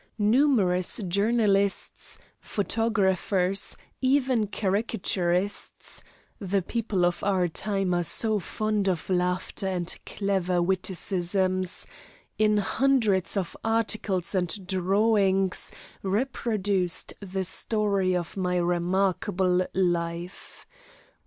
Numerous 0.17 0.99
journalists, 1.07 2.17
photographers, 2.39 3.77
even 4.01 4.47
caricaturists 4.47 6.01
(the 6.39 6.63
people 6.63 7.05
of 7.05 7.23
our 7.23 7.47
time 7.47 7.93
are 7.93 8.01
so 8.03 8.39
fond 8.39 8.87
of 8.89 9.11
laughter 9.11 9.67
and 9.67 9.95
clever 10.07 10.59
witticisms), 10.59 11.85
in 12.39 12.57
hundreds 12.57 13.37
of 13.37 13.55
articles 13.63 14.33
and 14.33 14.65
drawings 14.65 15.71
reproduced 16.01 17.13
the 17.19 17.45
story 17.45 18.15
of 18.15 18.35
my 18.35 18.57
remarkable 18.57 19.67
life. 19.75 20.65